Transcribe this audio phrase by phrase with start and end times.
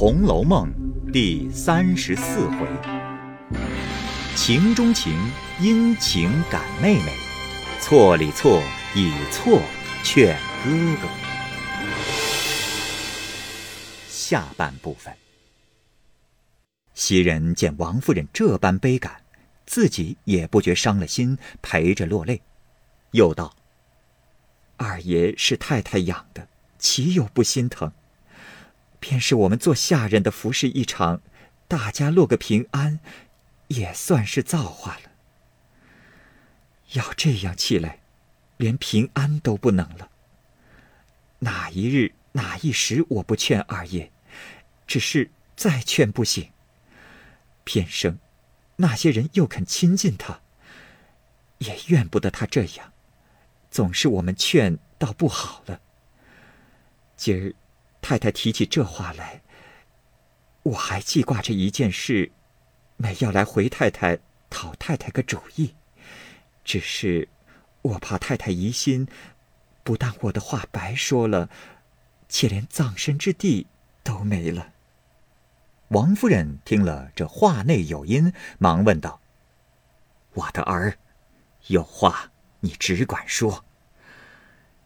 [0.00, 0.66] 红楼梦》
[1.12, 2.66] 第三十四回：
[4.34, 5.14] 情中情，
[5.60, 7.12] 因情感妹妹；
[7.82, 8.62] 错里错，
[8.94, 9.60] 以错
[10.02, 10.34] 劝
[10.64, 10.70] 哥
[11.02, 11.08] 哥。
[14.08, 15.14] 下半部分，
[16.94, 19.20] 袭人见王夫人这般悲感，
[19.66, 22.40] 自己也不觉伤了心，陪着落泪，
[23.10, 23.54] 又道
[24.78, 26.48] ：“二爷是太太养的，
[26.78, 27.92] 岂有不心疼？”
[29.00, 31.22] 便是我们做下人的服侍一场，
[31.66, 33.00] 大家落个平安，
[33.68, 35.10] 也算是造化了。
[36.92, 38.00] 要这样起来，
[38.58, 40.10] 连平安都不能了。
[41.38, 44.12] 哪一日哪一时，我不劝二爷，
[44.86, 46.50] 只是再劝不行。
[47.64, 48.18] 偏生
[48.76, 50.40] 那些人又肯亲近他，
[51.58, 52.92] 也怨不得他这样，
[53.70, 55.80] 总是我们劝倒不好了。
[57.16, 57.54] 今儿。
[58.00, 59.42] 太太提起这话来，
[60.62, 62.32] 我还记挂着一件事，
[62.96, 65.74] 没要来回太太讨太太个主意。
[66.64, 67.28] 只是
[67.82, 69.08] 我怕太太疑心，
[69.82, 71.48] 不但我的话白说了，
[72.28, 73.66] 且连葬身之地
[74.02, 74.72] 都没了。
[75.88, 79.20] 王夫人听了这话内有音，忙问道
[80.34, 80.98] ：“我的儿，
[81.66, 83.64] 有话你只管说。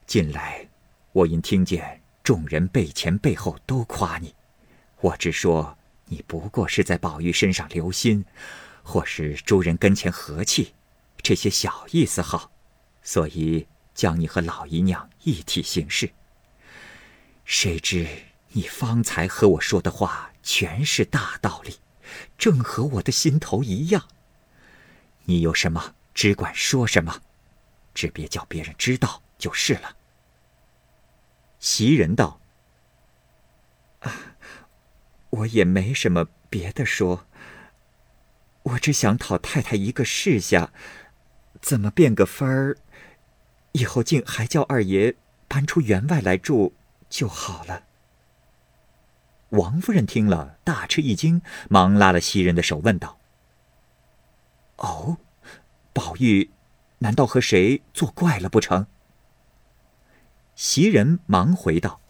[0.06, 0.69] 近来
[1.12, 4.34] 我因听见。”众人背前背后都夸你，
[5.03, 8.25] 我只说你不过是在宝玉身上留心，
[8.83, 10.72] 或是诸人跟前和气，
[11.19, 12.50] 这些小意思好，
[13.03, 16.11] 所以将你和老姨娘一体行事。
[17.44, 18.08] 谁知
[18.53, 21.77] 你方才和我说的话全是大道理，
[22.38, 24.09] 正和我的心头一样。
[25.25, 27.20] 你有什么只管说什么，
[27.92, 29.94] 只别叫别人知道就是了。
[31.65, 32.43] 袭人道：“，
[35.31, 37.27] 我也没什么别的说。
[38.65, 40.75] 我只想讨太太一个示下，
[41.62, 42.77] 怎么变个法儿，
[43.72, 45.16] 以后竟还叫二爷
[45.49, 46.75] 搬出园外来住
[47.09, 47.84] 就好了。”
[49.49, 51.41] 王夫人听了，大吃一惊，
[51.71, 53.19] 忙拉了袭人的手，问道
[54.77, 55.17] ：“哦，
[55.94, 56.50] 宝玉
[56.99, 58.87] 难道和谁作怪了不成？”
[60.54, 62.00] 袭人忙回道：“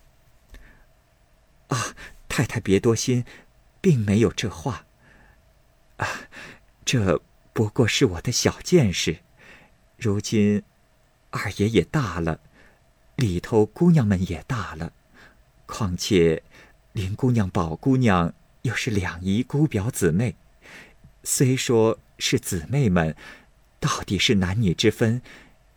[1.68, 1.96] 啊，
[2.28, 3.24] 太太别多心，
[3.80, 4.84] 并没有这话。
[5.96, 6.06] 啊，
[6.84, 7.22] 这
[7.52, 9.20] 不过是我的小见识。
[9.96, 10.62] 如今
[11.30, 12.40] 二爷也大了，
[13.16, 14.92] 里头姑娘们也大了，
[15.64, 16.42] 况且
[16.92, 20.36] 林姑娘、宝姑娘又是两姨姑表姊妹，
[21.22, 23.16] 虽说是姊妹们，
[23.80, 25.22] 到底是男女之分，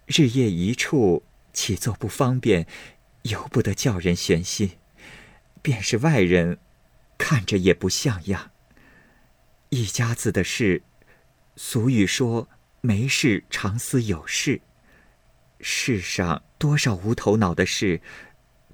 [0.06, 1.24] 日夜一处。”
[1.58, 2.68] 起坐不方便，
[3.24, 4.78] 由不得叫人悬心。
[5.64, 6.60] 便是外人，
[7.18, 8.52] 看着也不像样。
[9.70, 10.84] 一家子的事，
[11.56, 12.48] 俗语说
[12.82, 14.62] “没事常思有事”。
[15.60, 18.02] 世上多少无头脑的事，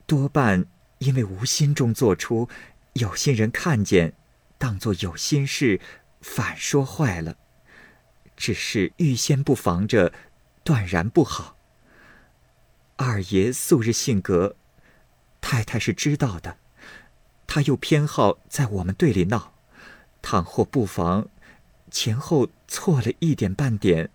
[0.05, 0.65] 多半
[0.97, 2.49] 因为无心中做出，
[2.95, 4.13] 有心人看见，
[4.57, 5.79] 当作有心事，
[6.19, 7.37] 反说坏了。
[8.35, 10.11] 只是预先不防着，
[10.65, 11.57] 断然不好。
[12.95, 14.55] 二爷素日性格，
[15.41, 16.57] 太太是知道的。
[17.47, 19.53] 他又偏好在我们队里闹，
[20.21, 21.27] 倘或不妨
[21.91, 24.09] 前后错了一点半点，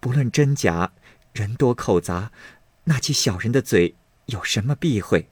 [0.00, 0.92] 不论真假，
[1.32, 2.32] 人多口杂，
[2.84, 3.96] 那起小人的嘴
[4.26, 5.28] 有什么避讳？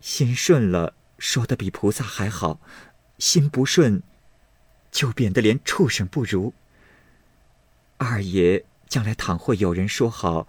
[0.00, 2.60] 心顺了，说的比菩萨还好；
[3.18, 4.02] 心不顺，
[4.90, 6.54] 就贬得连畜生不如。
[7.96, 10.46] 二爷将来倘或有人说好。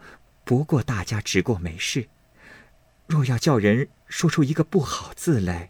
[0.50, 2.10] 不过大家只过没事，
[3.06, 5.70] 若要叫人说出一个不好字来，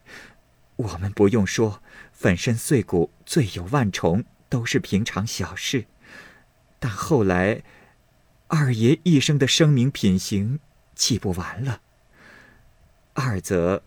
[0.78, 5.88] 我们不用说，粉身碎骨、罪有万重，都是平常小事。
[6.80, 7.62] 但后来，
[8.48, 10.62] 二爷一生的声名品行，
[10.96, 11.82] 岂不完了。
[13.16, 13.84] 二则，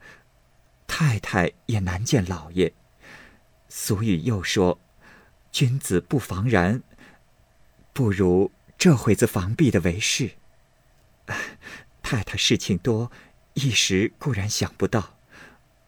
[0.87, 2.75] 太太也难见老爷。
[3.71, 4.79] 俗语又说
[5.51, 6.83] ：“君子不防然。”
[7.95, 10.33] 不如这会子防避的为是。
[12.03, 13.11] 太太事情多，
[13.55, 15.19] 一时固然想不到。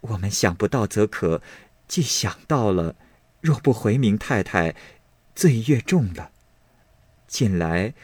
[0.01, 1.41] 我们想不到则可，
[1.89, 2.97] 既想到了，
[3.41, 4.75] 若不回明太太，
[5.35, 6.31] 罪越重了。
[7.27, 7.95] 近来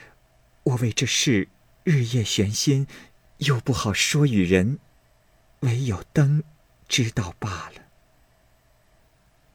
[0.63, 1.49] 我为这事
[1.85, 2.87] 日夜悬心，
[3.39, 4.79] 又不好说与人，
[5.61, 6.43] 唯有灯
[6.89, 7.83] 知道罢了。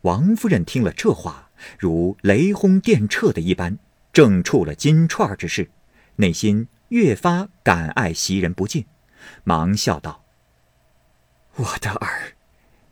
[0.01, 1.49] 王夫人听了这话，
[1.79, 3.79] 如雷轰电掣的一般，
[4.13, 5.71] 正触了金串之事，
[6.17, 6.67] 内心。
[6.89, 8.85] 越发感爱袭人不尽，
[9.43, 10.23] 忙笑道
[11.55, 12.35] ：“我的儿，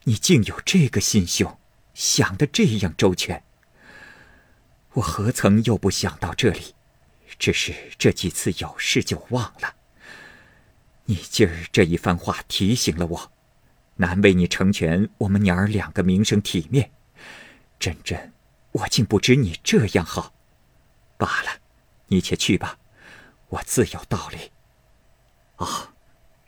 [0.04, 1.58] 你竟有这个心胸，
[1.94, 3.44] 想得这样周全。
[4.94, 6.76] 我何曾又不想到这里？
[7.40, 9.76] 只是这几次有事就忘了。
[11.06, 13.32] 你今儿这一番话提醒了我，
[13.96, 16.92] 难为你成全我们娘儿两个名声体面。
[17.80, 18.32] 真真，
[18.72, 20.34] 我竟不知你这样好。
[21.18, 21.60] 罢了，
[22.08, 22.78] 你且去吧，
[23.54, 24.52] 我自有道理。
[25.58, 25.90] 哦，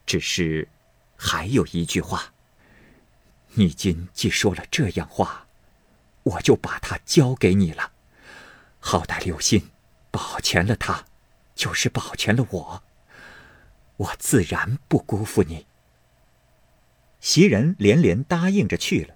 [0.05, 0.67] 只是
[1.15, 2.33] 还有一句话。
[3.53, 5.47] 你今既说了这样话，
[6.23, 7.91] 我就把它交给你了。
[8.79, 9.71] 好歹留心。
[10.11, 11.03] 保全了他，
[11.55, 12.83] 就是保全了我。
[13.97, 15.67] 我自然不辜负你。
[17.19, 19.15] 袭人连连答应着去了，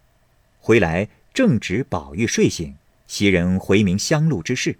[0.59, 2.75] 回来正值宝玉睡醒，
[3.07, 4.77] 袭人回明香露之事，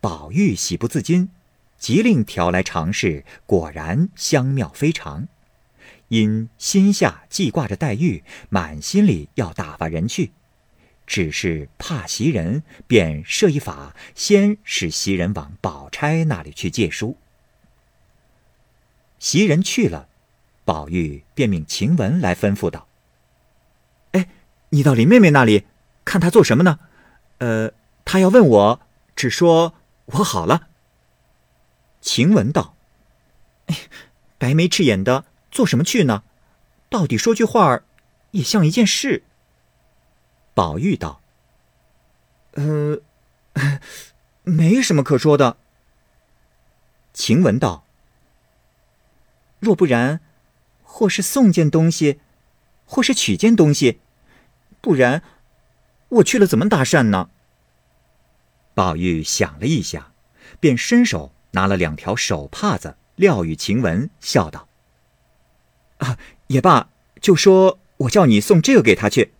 [0.00, 1.30] 宝玉喜不自禁，
[1.78, 5.28] 即令调来尝试，果然香妙非常。
[6.08, 10.32] 因心下记挂着黛玉，满心里要打发人去。
[11.06, 17.16] 只是怕袭人，便设一法，先使袭人往宝钗那里去借书。
[19.18, 20.08] 袭人去了，
[20.64, 22.88] 宝玉便命晴雯来吩咐道
[24.12, 24.28] ：“哎，
[24.70, 25.64] 你到林妹妹那里，
[26.04, 26.78] 看她做什么呢？
[27.38, 27.72] 呃，
[28.04, 28.80] 她要问我，
[29.14, 29.74] 只说
[30.06, 30.68] 我好了。”
[32.06, 32.76] 晴雯道
[33.66, 33.76] ：“哎，
[34.38, 36.22] 白眉赤眼的，做什么去呢？
[36.88, 37.82] 到底说句话，
[38.30, 39.24] 也像一件事。”
[40.54, 41.20] 宝玉道
[42.54, 43.00] ：“呃，
[44.44, 45.56] 没什么可说的。”
[47.12, 47.84] 晴雯道
[49.58, 50.20] ：“若不然，
[50.84, 52.20] 或是送件东西，
[52.84, 53.98] 或是取件东西，
[54.80, 55.24] 不然，
[56.08, 57.30] 我去了怎么搭讪呢？”
[58.74, 60.12] 宝玉想了一想，
[60.60, 64.68] 便伸手拿了两条手帕子，撂与晴雯，笑道
[65.98, 66.18] ：“啊，
[66.48, 69.32] 也罢，就说我叫你送这个给他去。”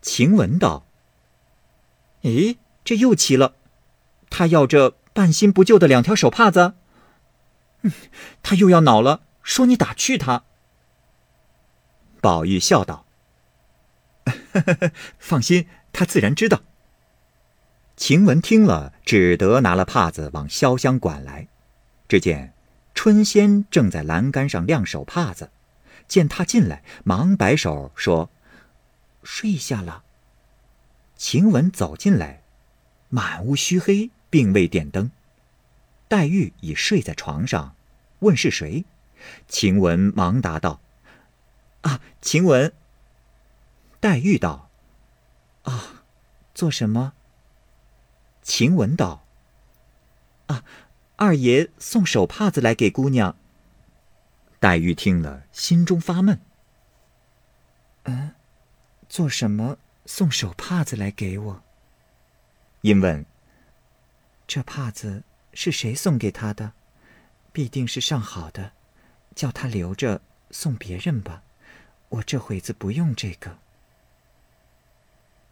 [0.00, 0.86] 晴雯道
[2.22, 3.56] ：“咦，这又奇了，
[4.30, 6.74] 他要这半新不旧的两条手帕子，
[8.44, 10.44] 他又要恼了，说你打趣他。”
[12.22, 13.04] 宝玉笑道
[15.18, 16.62] ：“放心，他自然知道。”
[17.98, 21.48] 晴雯听了，只得拿了帕子往潇湘馆来。
[22.06, 22.54] 只见
[22.94, 25.50] 春仙正在栏杆上晾手帕子，
[26.06, 28.30] 见他进来，忙摆手说。
[29.24, 30.04] 睡下了。
[31.16, 32.42] 晴雯走进来，
[33.08, 35.10] 满屋虚黑，并未点灯。
[36.06, 37.74] 黛玉已睡在床上，
[38.20, 38.84] 问是谁。
[39.48, 40.80] 晴雯忙答道
[41.82, 42.72] ：“啊，晴雯。”
[43.98, 44.70] 黛玉道
[45.64, 46.04] ：“啊，
[46.54, 47.14] 做什么？”
[48.48, 49.26] 晴雯道
[50.48, 50.64] ：“啊，
[51.16, 53.36] 二爷送手帕子来给姑娘。”
[54.58, 56.40] 黛玉听了，心中发闷。
[58.04, 58.34] 嗯。
[59.06, 61.62] 做什么送手帕子来给我？
[62.80, 63.26] 因问
[64.48, 66.72] ：“这帕子是谁送给他的？
[67.52, 68.72] 必定是上好的，
[69.34, 71.42] 叫他留着送别人吧。
[72.08, 73.58] 我这会子不用这个。”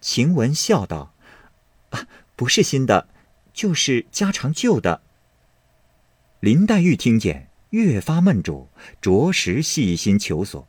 [0.01, 1.15] 晴雯笑道
[1.91, 2.07] ：“啊，
[2.37, 3.09] 不是新的，
[3.53, 5.03] 就是家常旧的。”
[6.41, 8.69] 林黛玉听见，越发闷住，
[9.01, 10.67] 着实细心求索。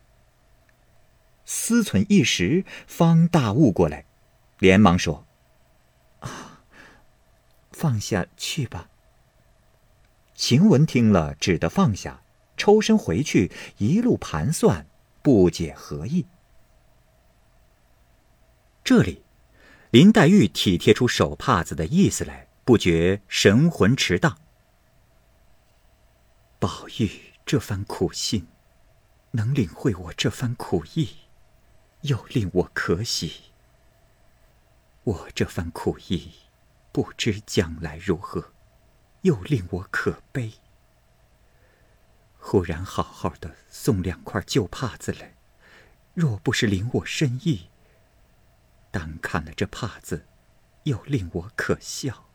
[1.45, 4.05] 思忖一时，方大悟过来，
[4.59, 5.25] 连忙说
[6.19, 6.61] ：“啊，
[7.71, 8.89] 放下去吧。”
[10.35, 12.21] 晴雯听了，只得放下，
[12.57, 14.85] 抽身回去，一路盘算，
[15.21, 16.25] 不解何意。
[18.83, 19.23] 这里，
[19.97, 24.37] 林黛玉体贴出手帕子的意思来，不觉神魂迟荡。
[26.59, 27.09] 宝玉
[27.47, 28.47] 这番苦心，
[29.31, 31.21] 能领会我这番苦意。
[32.01, 33.45] 又令我可喜。
[35.03, 36.31] 我这番苦意，
[36.91, 38.51] 不知将来如何，
[39.21, 40.53] 又令我可悲。
[42.37, 45.33] 忽然好好的送两块旧帕子来，
[46.13, 47.71] 若不是领我深意，
[48.91, 50.25] 但看了这帕子，
[50.83, 52.25] 又令我可笑。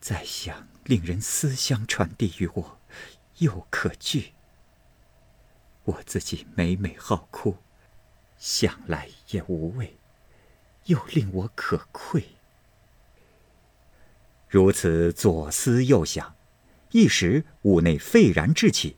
[0.00, 2.80] 再想令人思乡传递于我，
[3.38, 4.32] 又可惧。
[5.84, 7.58] 我自己每每好哭。
[8.38, 9.98] 想来也无味，
[10.86, 12.24] 又令我可愧。
[14.48, 16.34] 如此左思右想，
[16.92, 18.96] 一时屋内沸然至起。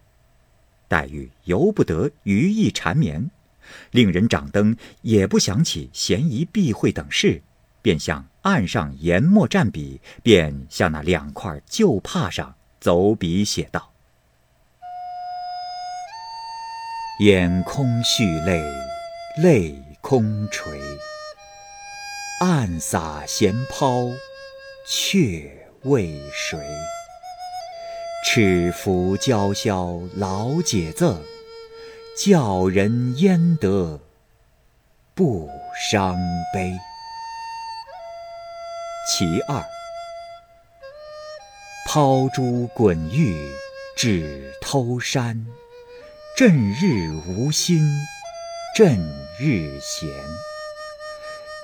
[0.86, 3.32] 黛玉由不得余意缠绵，
[3.90, 7.42] 令人掌灯，也不想起嫌疑避讳等事，
[7.80, 13.92] 便向案上研墨蘸笔，便向那两块旧帕上走笔写道
[17.20, 18.62] ：“眼空蓄泪。”
[19.42, 20.78] 泪空垂。
[22.42, 24.10] 暗洒闲抛，
[24.86, 25.50] 却
[25.84, 26.58] 为谁？
[28.26, 31.18] 赤符娇绡老解赠，
[32.14, 33.98] 教人焉得
[35.14, 35.48] 不
[35.90, 36.14] 伤
[36.52, 36.70] 悲？
[39.08, 39.64] 其二。
[41.88, 43.50] 抛珠滚玉
[43.96, 45.46] 只偷山，
[46.36, 47.82] 振日无心，
[48.76, 48.98] 振
[49.38, 50.06] 日闲。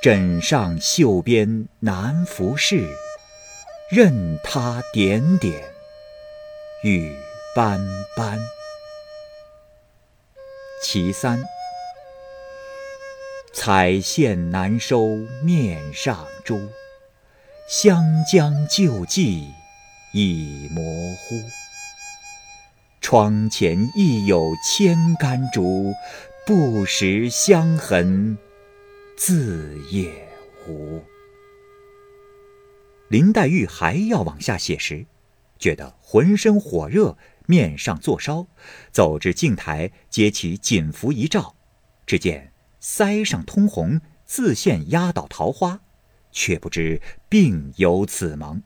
[0.03, 2.89] 枕上绣边难拂拭，
[3.91, 5.63] 任他点点
[6.83, 7.15] 雨
[7.55, 7.79] 斑
[8.17, 8.39] 斑。
[10.81, 11.43] 其三，
[13.53, 15.09] 彩线难收
[15.43, 16.69] 面上珠，
[17.69, 19.49] 湘江旧迹
[20.13, 20.83] 已模
[21.17, 21.41] 糊。
[23.01, 25.93] 窗前亦有千竿竹，
[26.47, 28.39] 不识香痕。
[29.17, 30.09] 自也
[30.69, 31.03] 无。
[33.09, 35.07] 林黛玉还要往下写时，
[35.59, 37.17] 觉得浑身火热，
[37.49, 38.47] 面上作烧，
[38.93, 41.57] 走至镜台，揭起锦服一照，
[42.07, 45.81] 只见腮上通红，自现压倒桃花，
[46.31, 48.63] 却不知病由此萌。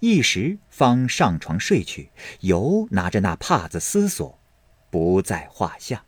[0.00, 4.38] 一时方上床睡去，犹拿着那帕子思索，
[4.90, 6.04] 不在话下。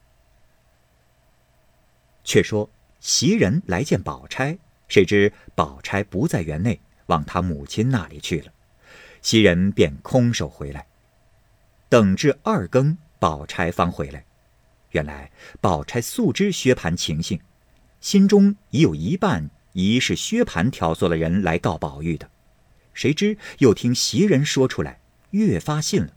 [2.23, 2.71] 却说。
[3.01, 8.53] 袭人来见宝钗，谁知宝钗不在园内，往她母亲那里去了。
[9.21, 10.87] 袭人便空手回来，
[11.93, 14.25] 等至二更，宝钗方回来。
[14.93, 15.31] 原来
[15.61, 17.39] 宝钗素知薛蟠情性，
[18.01, 22.31] 心中已有一半疑是薛蟠挑唆了人来告宝玉的。
[22.95, 25.01] 谁知又听袭人说出来，
[25.33, 26.15] 越发信了。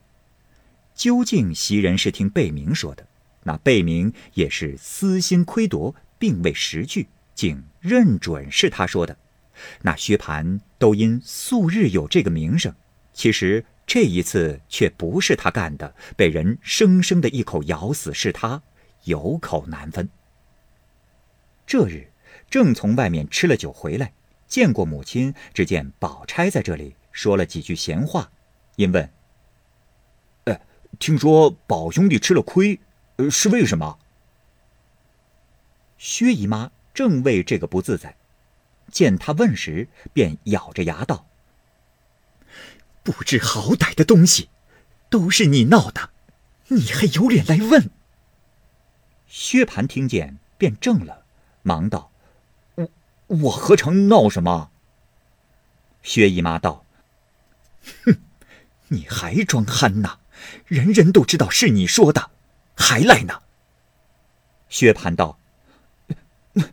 [0.93, 3.05] 究竟袭人是听贝明说的，
[3.43, 5.93] 那贝明也是私心窥夺。
[6.17, 9.17] 并未实据，竟认准是他说的。
[9.81, 12.73] 那薛蟠都因素日有这个名声，
[13.11, 18.61] 其实这一次却不是他干的，被人生生的一口咬死是他，
[19.03, 20.09] 有口难分。
[21.67, 22.11] 这日
[22.49, 24.13] 正从外面吃了酒回来，
[24.47, 28.31] 见过母亲，只见宝钗在这里说了几句闲话，
[28.75, 29.09] 因问
[30.45, 30.61] ：“哎，
[30.99, 32.79] 听说宝兄弟吃了亏，
[33.29, 33.99] 是为什么？”
[35.97, 38.15] 薛姨妈正为这个不自在，
[38.91, 41.27] 见他问时，便咬着牙道
[43.05, 44.49] ：“不知好歹的东西，
[45.11, 46.09] 都是你闹的，
[46.69, 47.91] 你还有脸来问？”
[49.29, 51.23] 薛蟠听见，便怔了，
[51.61, 52.11] 忙道
[52.75, 52.89] ：“我
[53.27, 54.71] 我何尝闹什么？”
[56.01, 56.83] 薛姨妈道
[58.03, 58.17] ：“哼，
[58.89, 60.17] 你还装憨呐！
[60.65, 62.31] 人人都知道是你说的，
[62.75, 63.43] 还赖呢。”
[64.67, 65.37] 薛蟠道。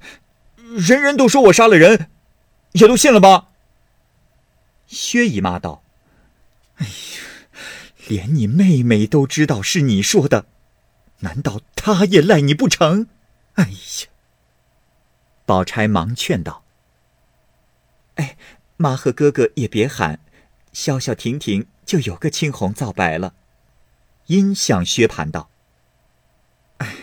[0.57, 2.09] 人人都说我杀了人，
[2.73, 3.49] 也都信了吧？
[4.87, 5.83] 薛姨妈道
[6.83, 7.49] ：“哎呀，
[8.09, 10.47] 连你妹妹都知道是你说的，
[11.21, 13.07] 难道她也赖你不成？”
[13.55, 14.09] 哎呀！
[15.47, 16.65] 宝钗忙劝道
[18.17, 18.37] ：“哎，
[18.77, 20.19] 妈和哥哥也别喊，
[20.73, 23.35] 消消停停就有个青红皂白了。”
[24.27, 25.51] 因向薛蟠道
[26.79, 26.97] ：“哎，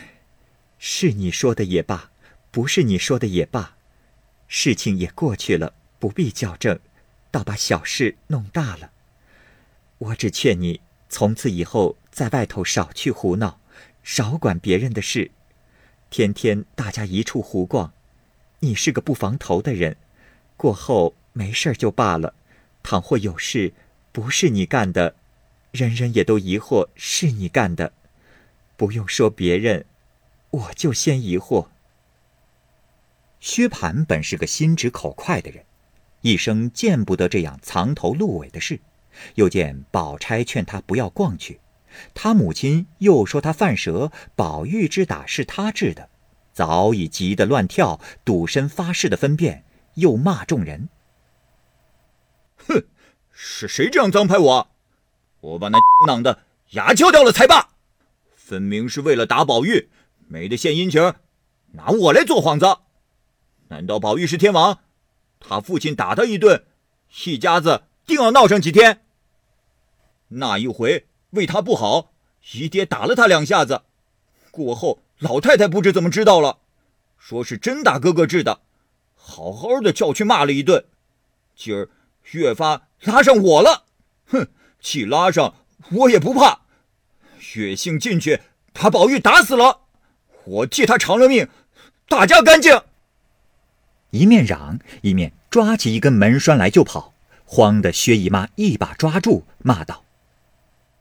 [0.77, 2.11] 是你说的也罢。”
[2.51, 3.75] 不是你说的也罢，
[4.47, 6.79] 事情也过去了，不必较正，
[7.29, 8.91] 倒把小事弄大了。
[9.99, 13.59] 我只劝你从此以后在外头少去胡闹，
[14.01, 15.31] 少管别人的事，
[16.09, 17.93] 天天大家一处胡逛。
[18.59, 19.97] 你是个不防头的人，
[20.55, 22.33] 过后没事就罢了。
[22.81, 23.73] 倘或有事
[24.11, 25.15] 不是你干的，
[25.71, 27.91] 人人也都疑惑是你干的，
[28.77, 29.85] 不用说别人，
[30.49, 31.67] 我就先疑惑。
[33.41, 35.65] 薛蟠本是个心直口快的人，
[36.21, 38.79] 一生见不得这样藏头露尾的事。
[39.35, 41.59] 又见宝钗劝他不要逛去，
[42.13, 46.09] 他母亲又说他犯蛇，宝玉之打是他治的，
[46.53, 50.89] 早已急得乱跳，赌身发誓的分辨，又骂众人
[52.67, 52.83] ：“哼，
[53.31, 54.71] 是谁这样脏拍我？
[55.41, 57.69] 我把那 囊的牙敲掉了才罢！
[58.35, 59.89] 分明是为了打宝玉，
[60.27, 61.01] 没得献殷勤，
[61.71, 62.81] 拿我来做幌子。”
[63.69, 64.79] 难道宝玉是天王？
[65.39, 66.65] 他父亲打他一顿，
[67.25, 69.05] 一家子定要闹上几天。
[70.29, 72.11] 那一回为他不好，
[72.53, 73.81] 姨爹打了他两下子，
[74.51, 76.59] 过后老太太不知怎么知道了，
[77.17, 78.61] 说是真打哥哥治的，
[79.15, 80.85] 好好的叫去骂了一顿。
[81.55, 81.89] 今儿
[82.31, 83.85] 越发拉上我了，
[84.27, 84.47] 哼，
[84.79, 85.55] 气拉上
[85.91, 86.61] 我也不怕，
[87.39, 88.39] 血性进去
[88.71, 89.81] 把宝玉打死了，
[90.45, 91.47] 我替他偿了命，
[92.07, 92.81] 大家干净！
[94.11, 97.13] 一面嚷，一面抓起一根门栓来就跑，
[97.45, 100.05] 慌得薛姨妈一把抓住，骂道：“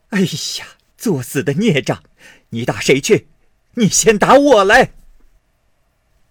[0.09, 2.03] 哎呀，作死的孽障！
[2.49, 3.27] 你打谁去？
[3.75, 4.93] 你先打我来！”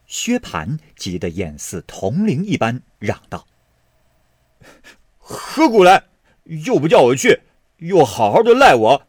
[0.07, 3.47] 薛蟠急得眼似铜铃一般，嚷道
[5.19, 6.05] ：“何故来？
[6.45, 7.43] 又不叫我去，
[7.77, 9.07] 又好好的赖我，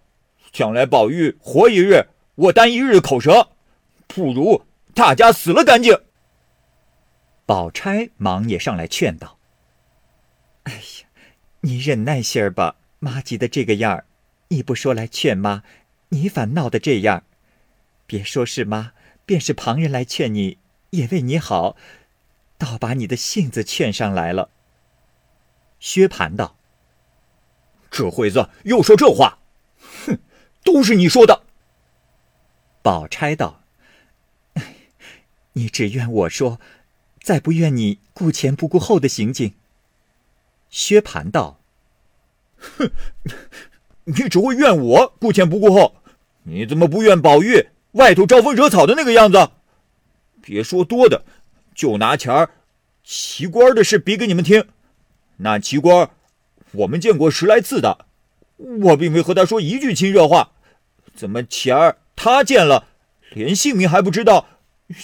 [0.51, 3.51] 将来宝玉活一日，我担一日口舌，
[4.07, 5.97] 不如大家死了干净。”
[7.47, 9.39] 宝钗忙也上来劝道
[10.63, 11.07] ：“哎呀，
[11.61, 14.05] 你忍耐些儿吧，妈急得这个样儿，
[14.49, 15.63] 你不说来劝妈，
[16.09, 17.23] 你反闹得这样。
[18.05, 18.93] 别说是妈，
[19.25, 20.57] 便是旁人来劝你，
[20.91, 21.75] 也为你好，
[22.57, 24.49] 倒把你的性子劝上来了。”
[25.79, 26.57] 薛蟠道
[27.89, 29.39] ：“这会子又说这话，
[30.05, 30.19] 哼，
[30.63, 31.43] 都是你说的。”
[32.81, 33.63] 宝钗道
[35.53, 36.59] ：“你只怨我说。”
[37.21, 39.53] 再不怨你顾前不顾后的行径。
[40.69, 41.59] 薛蟠道
[42.57, 42.91] ：“哼，
[44.17, 45.95] 你只会怨我顾前不顾后，
[46.43, 49.49] 你怎么不怨宝玉外头招风惹草的那个样子？
[50.41, 51.23] 别说多的，
[51.75, 52.49] 就拿前儿
[53.03, 54.65] 奇官的事比给你们听。
[55.37, 56.09] 那奇官，
[56.71, 58.05] 我们见过十来次的，
[58.57, 60.51] 我并没和他说一句亲热话，
[61.13, 62.87] 怎么前儿他见了，
[63.33, 64.47] 连姓名还不知道，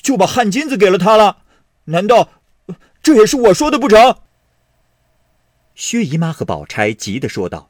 [0.01, 1.43] 就把汗金子给了他了？”
[1.85, 2.29] 难道
[3.03, 4.17] 这也是我说的不成？
[5.75, 7.69] 薛姨妈和宝钗急的说道：“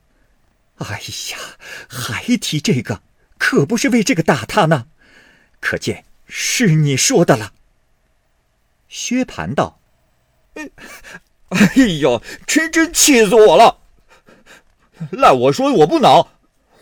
[0.77, 1.00] 哎
[1.32, 1.38] 呀，
[1.88, 3.01] 还提这个，
[3.38, 4.88] 可不是为这个打他呢？
[5.60, 7.53] 可见是你说的了。”
[8.89, 9.79] 薛蟠道
[11.50, 13.79] ：“哎呦，真真气死我了！
[15.12, 16.29] 赖我说我不恼，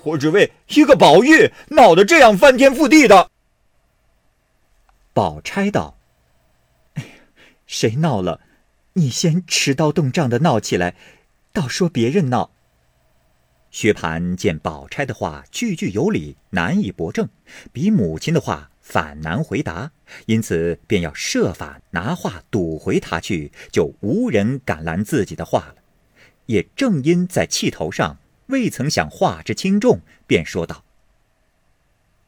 [0.04, 3.30] 我只为一个宝玉闹得这样翻天覆地的。”
[5.14, 5.98] 宝钗道。
[7.68, 8.42] 谁闹了？
[8.94, 10.96] 你先持刀动杖的闹起来，
[11.52, 12.53] 倒说别人闹。
[13.74, 17.28] 薛蟠见宝钗的话句句有理，难以驳正，
[17.72, 19.92] 比母亲的话反难回答，
[20.28, 25.76] 因此便要设法拿话堵回他去，就无人敢拦自己的话了。
[26.46, 30.84] 也正因在气头上，未曾想话之轻重，便说道：“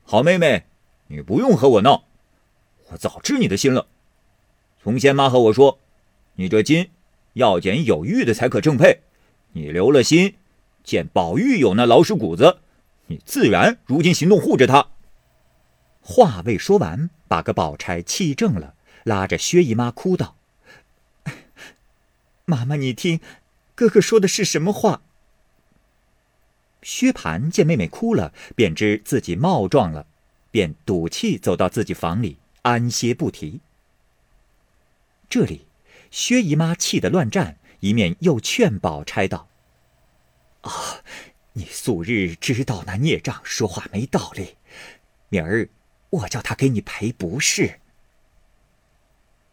[0.04, 0.64] 好妹妹，
[1.08, 2.06] 你不用和我闹，
[2.90, 3.86] 我早知你的心了。”
[4.82, 5.78] 从仙妈和我说，
[6.38, 6.90] 你这金
[7.34, 9.02] 要捡有玉的才可正配。
[9.52, 10.36] 你留了心，
[10.86, 12.60] 见宝玉有那老鼠骨子，
[13.08, 14.92] 你自然如今行动护着他。
[16.00, 20.38] 话未说完，把个宝钗气正了，拉着薛姨妈哭道
[22.46, 23.20] ：“妈妈，你听，
[23.74, 25.02] 哥哥说的是什么话？”
[26.84, 30.06] 薛蟠见妹妹哭了，便知自己冒撞了，
[30.52, 33.62] 便赌气走到自己房里安歇不提。
[35.28, 35.66] 这里，
[36.12, 39.48] 薛姨妈气得乱战，一面又劝宝钗道
[40.70, 41.02] ：“啊，
[41.54, 44.58] 你素日知道那孽障说话没道理，
[45.30, 45.70] 明儿
[46.10, 47.80] 我叫他给你赔不是。”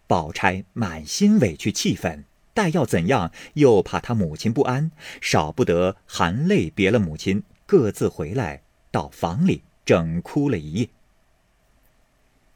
[0.09, 10.89] 宝钗满心委屈气愤，待要怎样，又怕他母亲不安，少不得含泪别了母亲，各自回来到房里，整哭了一夜。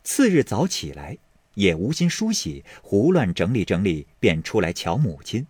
[0.02, 1.18] 次日早起来。
[1.56, 5.46] 也无心梳洗，胡乱整理整理，便出来瞧母亲。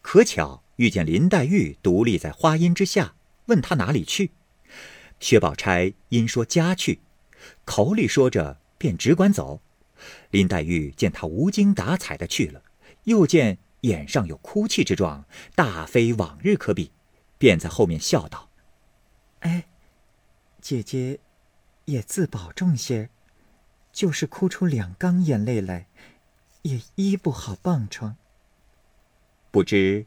[0.00, 3.14] 可巧遇见林黛玉独立在花荫之下，
[3.46, 4.32] 问她哪里去。
[5.20, 6.98] 薛宝钗因说家去，
[7.64, 9.60] 口里说着，便只管走。
[10.32, 12.64] 林黛玉见他无精打采的去了，
[13.04, 16.90] 又见眼上有哭泣之状，大非往日可比，
[17.38, 18.50] 便在后面笑道
[19.46, 19.66] ：“哎，
[20.60, 21.20] 姐姐，
[21.84, 23.08] 也自保重些。”
[23.92, 25.86] 就是哭出两缸眼泪来，
[26.62, 28.16] 也医不好棒疮。
[29.52, 30.06] 不知